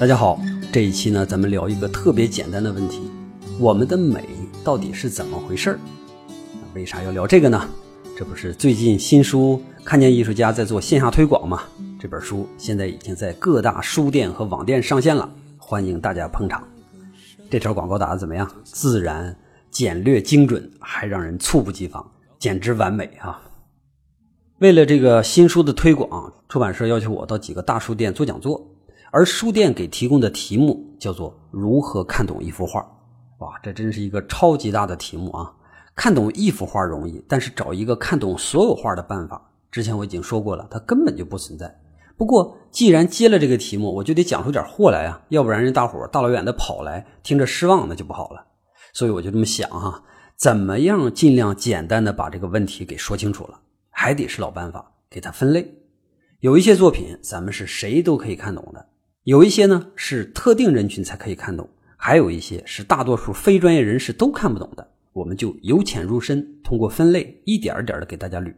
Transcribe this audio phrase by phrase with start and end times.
[0.00, 0.40] 大家好，
[0.72, 3.02] 这一期呢，咱们聊一个特别简单的问题：
[3.58, 4.24] 我们的美
[4.64, 5.78] 到底是怎么回事儿？
[6.72, 7.68] 为啥要聊这个呢？
[8.16, 11.64] 这不是最近新书看见艺术家在做线下推广吗？
[12.00, 16.66] 这本书现在已经在各大书店和网店上线了，欢迎大家捧场。
[17.50, 18.50] 这条广告打的怎么样？
[18.64, 19.36] 自然、
[19.70, 23.38] 简略、精准，还让人猝不及防，简直完美啊！
[24.60, 28.66] 为了这个新书的推广，出版社要求我到几个大书店做讲座。
[29.12, 32.80] 而书店给提供的题目叫做“如何看懂一幅画”，
[33.38, 35.52] 哇，这真是一个超级大的题目啊！
[35.96, 41.74] 看懂一幅画容易，但是找一个看懂所有画的办法，之前我已经说过了，它根本就不存在。
[42.16, 48.46] 不过，既然接了这个题目，我就得讲出点货来啊，要不然人大伙大老远的跑来，听着失望那就不好了。
[48.92, 50.02] 所以我就这么想哈，
[50.36, 55.74] 怎么样尽量简单的把这个问题给说清楚了，还得是老办法，给它分类。
[56.40, 58.86] 有一些作品，咱们是谁都可以看懂的。
[59.24, 64.88] 有一些呢是特定人群才可以看懂，还有一些是大多数非专业人士都看不懂的。
[65.12, 68.54] 我们就由浅入深，通过分类一点一点的给大家捋。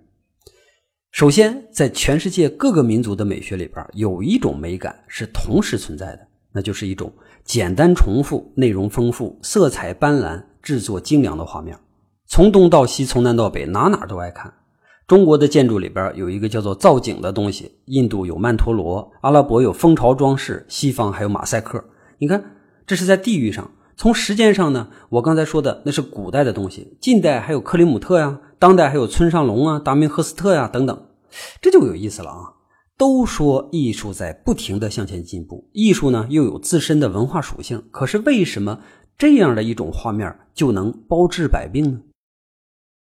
[1.10, 11.76] 首先，在全世界各个民族的美学里边，有一种美感是同时存在的，那就是一种简单重复、内容丰富、色彩斑斓、制作精良的画面。
[12.26, 14.52] 从东到西，从南到北，哪哪都爱看。
[15.12, 21.84] 中国的建筑里边有一个叫做造景的东西，印度有曼陀罗，阿拉伯有蜂巢装饰，西方还有马赛克。
[22.16, 22.42] 你看，
[22.86, 30.98] 这是在地域上；从时间上呢，我刚才说的那是古代的东西，近代还有克里姆特呀，当代还有村上隆啊、达明赫斯特呀等等，
[31.60, 32.48] 这就有意思了啊！
[32.96, 38.80] 都说艺术在不停的向前进步，艺术呢又有自身的文化属性，可是为什么
[39.18, 42.00] 这样的一种画面就能包治百病呢？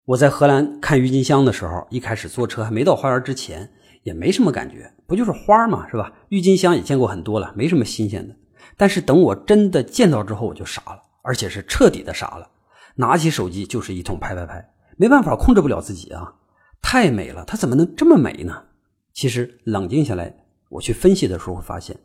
[0.06, 3.70] 我在荷兰看郁金香的时候，一开始坐车还没到花园之前，
[4.02, 6.12] 也没什么感觉，不就是花嘛，是吧？
[6.28, 8.36] 郁金香也见过很多了，没什么新鲜的。
[8.76, 12.50] 但是等我真的见到之后，我就傻了，而且是彻底的傻了。
[12.96, 16.34] 拿起手机就是一通拍拍拍，没办法控制不了自己啊！
[16.82, 18.62] 太美了，它怎么能这么美呢？
[19.14, 20.34] 其实冷静下来，
[20.68, 21.96] 我去分析的时候会发现，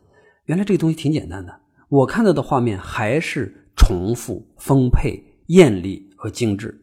[0.46, 1.60] 原来这个东西挺简单的。
[1.90, 6.79] 我看到的画面还是重复、丰沛、艳丽和精致。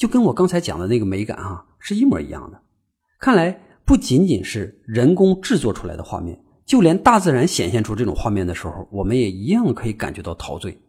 [0.00, 2.58] 就跟我刚才讲的那个美感啊，是一模一样的。
[3.18, 10.80] 看来不仅仅是人工制作出来的画面，就连大自然显现出这种画面的时候，我们也一样可以感觉到陶醉。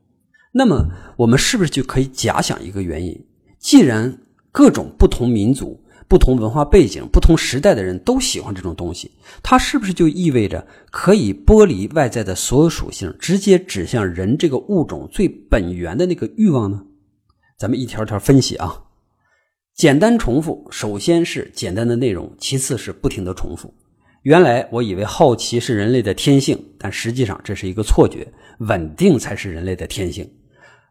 [0.54, 0.86] 那么，
[1.18, 3.14] 我们是不是就可以假想一个原因？
[3.60, 4.18] 既然
[4.50, 9.12] 各种不同民族、不同文化背景、不同时代的人都喜欢这种东西，
[9.44, 16.82] 它是不是就意味着可以剥离外在的所有属性，直接指向人这个物种最本源的那个欲望呢？
[17.60, 18.84] 咱们一条条分析啊。
[19.76, 23.74] 简单重复，首先是简单的内容，其次是不停的重复。
[24.24, 28.28] 原来我以为好奇是人类的天性，但实际上这是一个错觉，
[28.60, 30.30] 稳定才是人类的天性。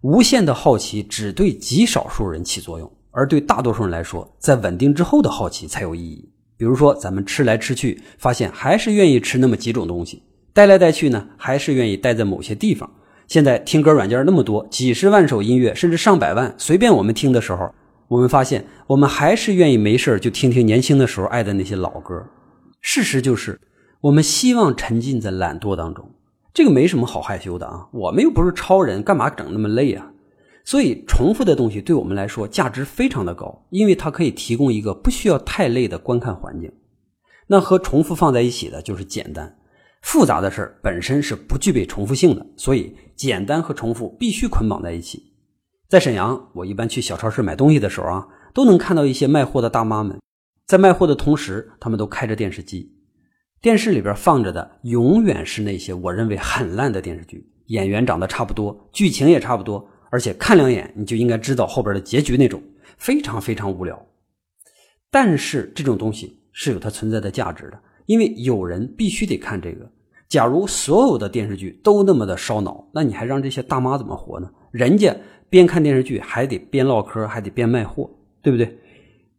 [0.02, 6.28] 无限的好奇只对极少数人起作用，而对大多数人来说，在稳定之后的好奇才有意义。
[6.56, 12.90] 比如说，咱们吃来吃去，发现还是愿意吃那么几种东西；待来待去呢，还是愿意待在某些地方。
[13.28, 17.72] 现在听歌软件那么多，几十万首音乐，甚至上百万，随便我们听的时候。
[18.10, 22.20] 我们发现，我们还是愿意没事就听听年轻的时候爱的那些老歌。
[22.80, 23.60] 事实就是，
[24.00, 26.10] 我们希望沉浸在懒惰当中，
[26.52, 27.86] 这个没什么好害羞的啊。
[27.92, 30.10] 我们又不是超人，干嘛整那么累啊？
[30.64, 36.68] 所以，重复的东西对我们来说价值非常的高，因为它可以提供一个不需要太累的观看环境。
[37.46, 39.56] 那和重复放在一起的就是简单，
[40.02, 45.29] 复杂的事本身是不具备重复性的，所以简单和重复必须捆绑在一起。
[45.90, 50.20] 在沈阳，我一般去小超市买东西的时候啊，都能看到一些卖货的大妈们，
[50.64, 52.94] 在卖货的同时，他们都开着电视机，
[53.60, 62.62] 电视里边放着的永远是那些我认为很烂的电视剧，演员长得差不多，剧情也差不多，而且看两眼你就应该知道后边的结局那种，
[62.96, 64.00] 非常非常无聊。
[65.10, 69.90] 但是这种东西是有它存在的价值的，因为有人必须得看这个。
[70.30, 74.50] 假如所有的电视剧都那么的烧脑，那你还让这些大妈怎么活呢？
[74.70, 75.14] 人家。
[75.50, 78.08] 边看电视剧还得边唠嗑，还得边卖货，
[78.40, 78.78] 对不对？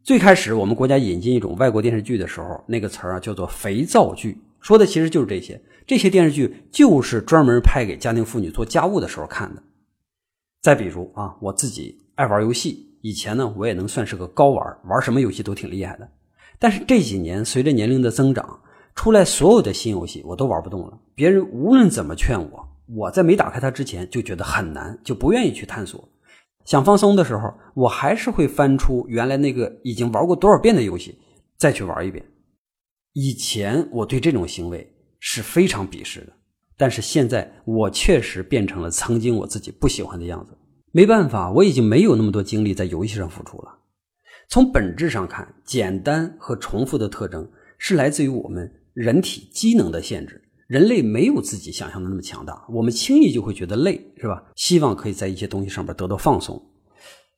[0.02, 5.58] 最开始我们国家引进一种外国电视剧的时候，那个词儿啊叫做“肥皂剧”，说的其实就是这些。
[5.86, 9.62] 这些电视剧就是专门拍给家庭妇女做家务的时候看的。
[10.60, 16.06] 再比如啊，我自己爱玩游戏，以前呢我也能算是个高玩，玩什么游戏都挺厉害的。
[16.58, 18.60] 但是这几年随着年龄的增长，
[18.94, 20.98] 出来所有的新游戏我都玩不动了。
[21.14, 22.68] 别人无论怎么劝我。
[22.94, 26.06] 我在没打开它之前就觉得很难，就不愿意去探索。
[26.66, 31.18] 想放松的时候，我还是会翻出原来那个已经玩过多少遍的游戏，
[31.56, 32.22] 再去玩一遍。
[33.14, 36.32] 以前我对这种行为是非常鄙视的，
[36.76, 40.58] 但是现在我确实变成了曾经我自己不喜欢的样子。
[40.90, 43.78] 没办法，我已经没有那么多精力在游戏上付出了。
[44.48, 50.42] 从本质上看，简单和重复的特征是来自于我们人体机能的限制。
[50.66, 54.42] 人类没有自己想象的那么强大，我们轻易就会觉得累，是吧？
[54.56, 56.60] 希望可以在一些东西上面得到放松。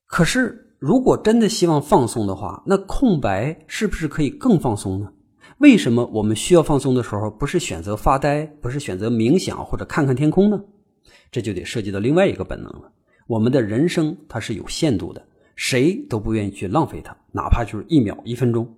[0.06, 5.12] 可是，如果真的希望放松的话，那空白是不是可以更放松呢？
[5.58, 10.62] 为什么我们需要放松的时候，不是选择发呆，不是选择冥想或者看看天空呢？
[11.32, 12.92] 这就得涉及到另外一个本能了。
[13.26, 18.72] 我们的人生它是有限度的，谁都不愿意去浪费它，哪怕就是一秒、一分钟。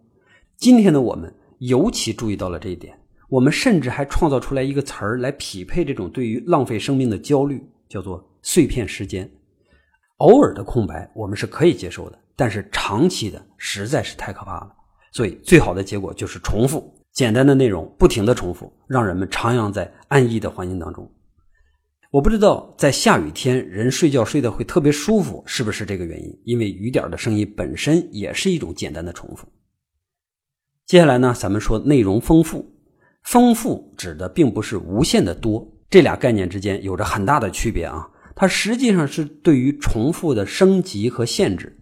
[0.56, 2.98] 今天的我们尤其注意到了这一点。
[3.28, 9.28] 我们甚至还创造出来一个词儿来匹配这种对于浪费生命的焦虑，叫做“碎片时间”。
[10.18, 14.72] 偶尔的空白我们是可以接受的，但是长期的实在是太可怕了。
[15.12, 21.10] 所以，最好的结果就是重复简单的内容，不停的重复，让人们徜徉在安逸的环境当中。
[22.12, 26.40] 我不知道在下雨天人睡觉睡得会特别舒服，是不是这个原因？
[26.44, 29.48] 因为雨点的声音本身也是一种简单的重复。
[30.86, 32.64] 接下来呢，咱们说内容丰富。
[33.24, 38.08] 丰富指的并不是无限的多，这俩概念之间有着很大的区别啊。
[38.36, 41.76] 它实际上是对于重复的升级和限制。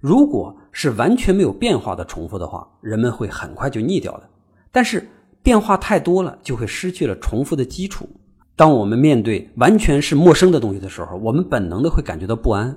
[0.00, 4.28] 如果是完全没有变化的重复的话，人们会很快就腻掉的。
[4.72, 5.08] 但是
[5.40, 8.08] 变化太多了，就会失去了重复的基础。
[8.56, 12.76] 当我们面对完全是陌生的东西的时候，我们本能的会感觉到不安。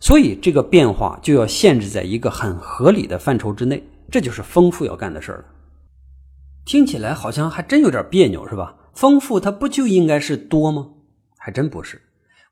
[0.00, 3.80] 所以这个变化就要限制在一个很合理的范畴之内，
[4.12, 5.44] 这就是丰富要干的事儿了。
[6.66, 8.76] 听起来好像还真有点别扭，是吧？
[8.92, 10.86] 丰富它不就应该是多吗？
[11.38, 11.98] 还真不是。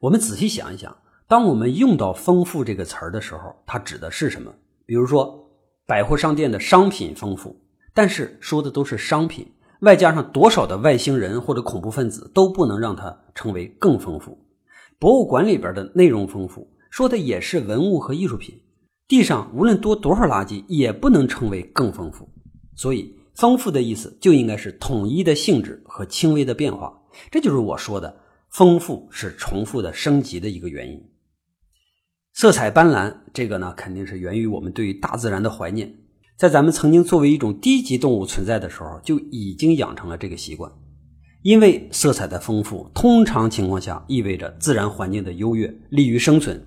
[0.01, 0.97] 我们仔细想一想，
[1.29, 4.51] 当我们用到“丰富”这个词儿的时候，它指的是什么？
[4.87, 5.51] 比如说，
[5.87, 7.55] 百货商店的商品丰富，
[7.93, 9.47] 但是说的都是商品，
[9.83, 14.39] 外加上多少的外星人或者恐怖分子都不能让它成为更丰富。
[14.99, 18.59] 博物馆里边的内容丰富，说的也是文物和艺术品，
[19.11, 22.27] 地上无论多多少垃圾也不能称为更丰富。
[22.75, 23.15] 所以。
[23.37, 26.93] 丰富的意思就应该是统一的性质和轻微的变化，
[27.31, 28.15] 这就是我说的
[28.51, 31.03] 丰富是重复的升级的一个原因。
[32.35, 35.91] 色彩斑斓，这个呢肯定是源于我们对于大自然的怀念，
[36.37, 40.71] 在咱们曾经作为一种低级动物存在的时候，就已经养成了这个习惯。
[41.41, 46.63] 因为色彩的丰富，通常情况下意味着自然环境的优越，利于生存。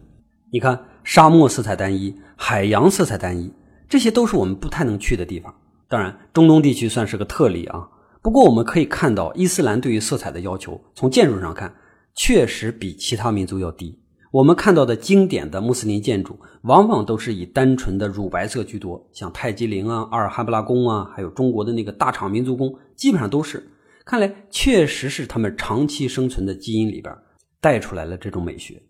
[0.52, 3.52] 你看，沙漠色彩单一，海洋色彩单一，
[3.90, 5.54] 这些都是我们不太能去的地方。
[5.88, 7.88] 当然，中东地区算是个特例啊。
[8.22, 11.74] 不过我们可以看到，伊斯兰对于色彩的要求，从建筑上看，
[12.16, 14.00] 确实比其他民族要低。
[14.32, 23.64] 我们看到的经典的穆斯林建筑，往往都是以单纯的乳白色居多，像泰姬陵啊、阿尔汉布拉宫啊，还有中国的那个大厂民族宫，基本上都是。
[24.06, 27.16] 看来确实是他们长期生存的基因里边
[27.62, 28.82] 带出来了这种美学。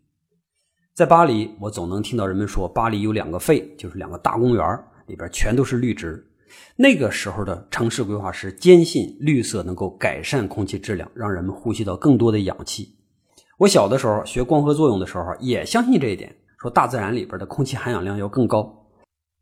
[0.94, 6.24] 在巴黎，我总能听到人们说，巴黎有两个肺，就是两个大公园，里边全都是绿植。
[6.76, 12.94] 那个时候的城市规划师坚信绿色能够改善空气质量，让人们呼吸到更多的氧气。
[13.58, 18.72] 我小的时候学光合作用的时候也相信这一点，说大自然里边的空气含氧量要更高。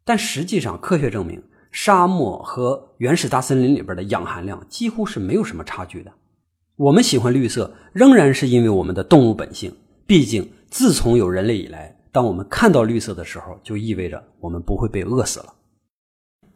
[0.05, 6.13] 但实际上，科学证明，沙漠和原始大森林里边的氧含量几乎是没有什么差距的。
[6.77, 9.75] 我们喜欢绿色，仍然是因为我们的动物本性。
[10.11, 15.55] 毕竟，自从有人类以来，当我们看到绿色的时候，就意味着我们不会被饿死了。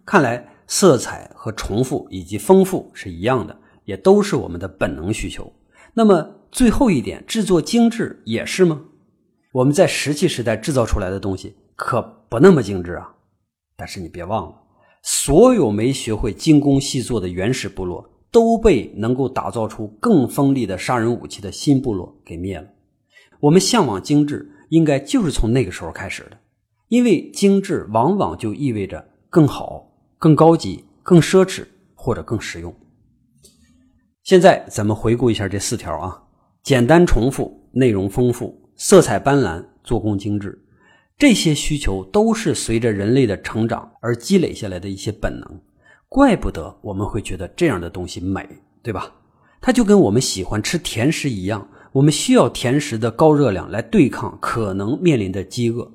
[0.05, 5.49] 看来，色彩和重复以及丰富是一样的，也都是我们的本能需求。
[5.93, 8.81] 那么最后一点，制作精致也是吗？
[9.53, 13.09] 我们在石器时代制造出来的东西可不那么精致啊！
[13.77, 14.55] 但是你别忘了，
[15.01, 22.67] 所有没学会精工细作的原始部落，都被能够打造出更锋利的杀人武器的新部落给灭了。
[23.45, 26.37] 我们向往精致，应该就是从那个时候开始的，
[26.87, 29.91] 因为精致往往就意味着更好。
[30.17, 32.73] 更高级、更奢侈或者更实用。
[34.23, 36.23] 现在咱们回顾一下这四条啊：
[36.63, 40.59] 简单重复、内容丰富、色彩斑斓、做工精致。
[41.15, 45.61] 这些需求都是随着人类的成长而积累下来的一些本能。
[46.09, 48.47] 怪不得我们会觉得这样的东西美，
[48.81, 49.13] 对吧？
[49.61, 55.89] 它就跟我们喜欢吃甜食一样，我们需要甜食的高热量来对抗可能面临的饥饿。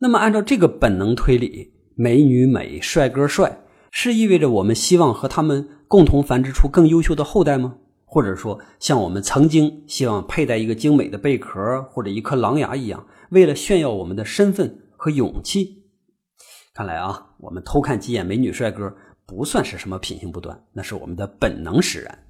[0.00, 1.72] 那么，按照这个本能推理。
[1.94, 3.60] 美女美，帅哥帅，
[3.92, 7.78] 是意味着我们希望和他们共同繁殖出更优秀的后代吗？
[8.04, 15.84] 或者说，像我们曾经希望佩戴一个精美的贝壳或者一颗狼牙一样，为了炫耀我们的身份和勇气？
[16.74, 18.92] 看来啊，我们偷看几眼美女帅哥
[19.24, 22.26] 不算是什么品行不端，那是我们的本能使然。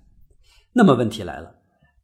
[0.75, 1.53] 那么问题来了，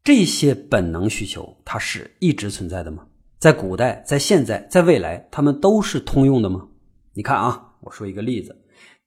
[0.05, 3.07] 这些本能需求，它是一直存在的吗？
[3.39, 6.69] 在古代，在现在，在未来，它们都是通用的吗？
[7.15, 8.65] 你看啊，我说一个例子，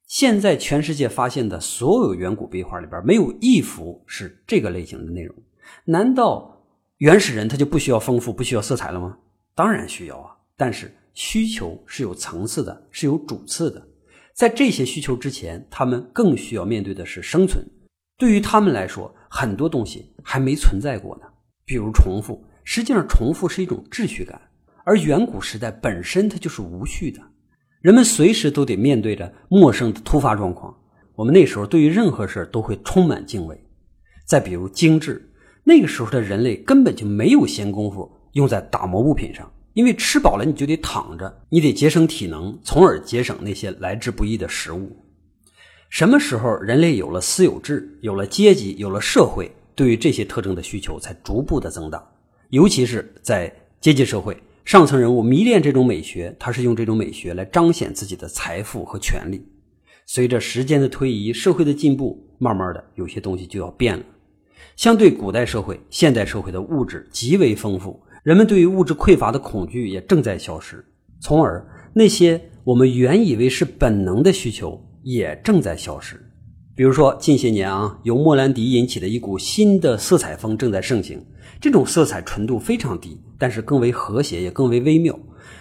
[0.08, 5.36] 现在全世界发现的所有远古壁画里边，没有一幅是这个类型的内容。
[5.84, 6.66] 难道
[7.00, 9.18] 原始人他就不需要丰富、不需要色彩了吗？
[9.54, 13.86] 当然需要啊，但是需求是有层次的，是有主次的。
[14.34, 17.66] 在这些需求之前，他们更需要面对的是生存。
[18.18, 21.24] 对于他们来说，很多东西还没存在过呢。
[21.66, 24.40] 比如重复，实际上重复是一种秩序感，
[24.86, 27.20] 而远古时代本身它就是无序的。
[27.82, 30.76] 人们随时都得面对着陌生的突发状况。
[31.16, 33.60] 我们那时候对于任何事都会充满敬畏。
[34.26, 35.32] 再比如精致，
[35.64, 39.52] 那个时候的人类根本就没有闲工夫用在打磨物品上。
[39.74, 44.96] 因为吃饱了你就得躺着，你得节省体能，从而节省那些来之不易的食物。
[45.96, 52.06] 什么时候人类有了私有制，有了阶级，有了社会，对于这些特征的需求才逐步的增大。
[52.50, 53.50] 尤其是在
[53.80, 54.36] 阶级社会，
[54.66, 59.42] 上层人物迷恋这种美学，他是用这种美学来彰显自己的财富和权力。
[60.06, 64.04] 随着时间的推移，社会的进步，慢慢的有些东西就要变了。
[64.76, 67.98] 相对古代社会，现代社会的物质极为丰富。
[68.22, 70.84] 人们对于物质匮乏的恐惧也正在消失，
[71.22, 76.20] 从而那些我们原以为是本能的需求也正在消失。
[76.76, 81.24] 比如说，近些年啊，由莫兰迪引起的一股新的色彩风正在盛行。
[81.62, 85.18] 这种色彩纯度非常低，但是更为和谐，也更为微妙。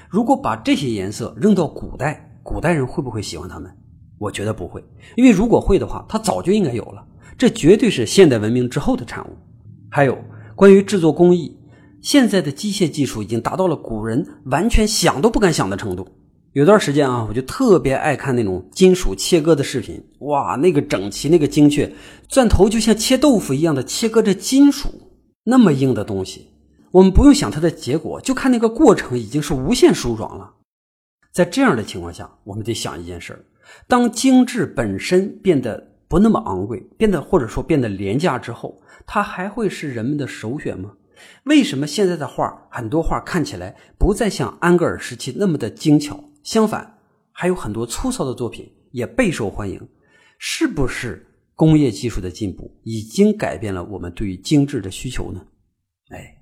[0.09, 3.71] 如果把这些颜色扔到古代，古代人会不会喜欢它们？
[4.19, 4.83] 我觉得不会，
[5.15, 7.07] 因为如果会的话，它早就应该有了。
[7.37, 9.37] 这绝对是现代文明之后的产物。
[9.91, 10.19] 还有
[10.57, 11.61] 关于制作工艺。
[12.01, 16.07] 现在的机械技术已经达到了古人完全想都不敢想的程度。
[16.55, 21.93] 有段时间啊，我就特别爱看那种金属切割的视频，哇，那个整齐，那个精确，
[22.29, 24.89] 钻头就像切豆腐一样的切割着金属，
[25.43, 26.47] 那么硬的东西，
[26.93, 30.49] 我们不用想它的结果，就看那个过程已经是无限舒爽了。
[31.33, 33.45] 在这样的情况下，我们得想一件事儿：
[33.89, 40.93] 当精致本身变得不那么昂贵，变得或者说变得廉价之后，它还会是人们的首选吗？
[41.47, 46.23] 为什么现在的画很多画看起来不再像安格尔时期那么的精巧？
[46.45, 46.99] 相反，
[47.33, 49.81] 还有很多粗糙的作品也备受欢迎。
[50.39, 55.45] 是不是工业技术的进步已经改变了我们对于精致的需求呢？
[56.11, 56.37] 哎，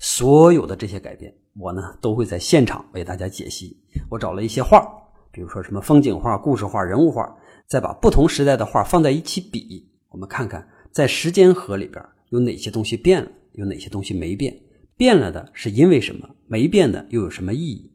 [0.00, 3.80] 所有的这些改变，我呢都会在现场为大家解析。
[4.10, 4.84] 我找了一些画，
[5.30, 7.32] 比如说什么风景画、故事画、人物画，
[7.68, 13.30] 再把不同时代的画放在一起比，我们看看在时间河里边有哪些东西变了。
[13.52, 14.54] 有哪些东西没变？
[14.98, 16.28] 变了的是因为什么？
[16.46, 17.90] 没变的又有什么意义？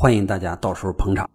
[0.00, 1.28] 欢迎大家到时候捧场。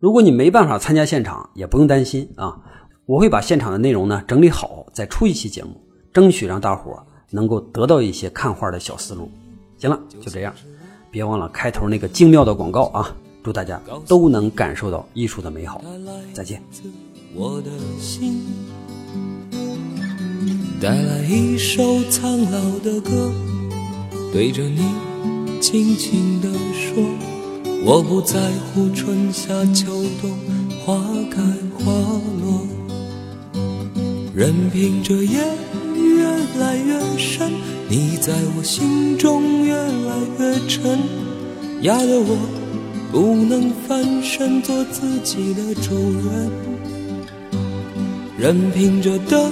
[0.00, 2.58] 如果你没办法参加现场，也不用担心啊，
[3.06, 5.80] 我会把现场的内容呢整理好，再出一期节目，
[6.12, 9.30] 争取让大伙能够得到一些看画的小思路。
[9.76, 10.52] 行了，就这样，
[11.12, 13.14] 别忘了开头那个精妙的广告啊！
[13.44, 15.80] 祝大家都能感受到艺术的美好。
[16.32, 16.60] 再见。
[17.36, 17.70] 我的
[18.00, 18.42] 心
[20.80, 23.30] 带来一首苍老的歌，
[24.32, 27.04] 对着你轻轻地说：
[27.84, 30.30] 我不在乎春夏秋冬，
[30.84, 31.40] 花开
[31.78, 31.92] 花
[32.42, 32.66] 落，
[34.34, 35.38] 任凭这夜
[35.96, 36.24] 越
[36.60, 37.50] 来越深，
[37.88, 40.98] 你在我心中越来越沉，
[41.82, 42.36] 压得我
[43.10, 45.94] 不能翻身做自己的主
[46.28, 46.50] 人，
[48.38, 49.50] 任凭这灯。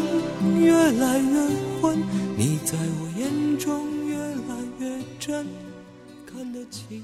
[0.61, 1.41] 越来越
[1.81, 1.99] 昏，
[2.37, 5.47] 你在我眼中越来越真，
[6.27, 7.03] 看得清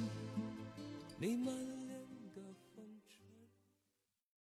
[1.23, 1.62] 你满。